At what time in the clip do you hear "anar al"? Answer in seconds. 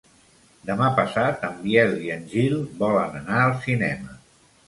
3.21-3.55